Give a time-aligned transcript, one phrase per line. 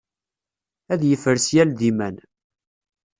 [0.93, 2.15] ad yefres yal d iman.